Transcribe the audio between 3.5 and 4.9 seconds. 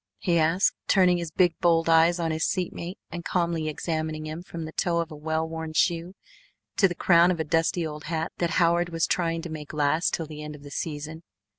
examining him from the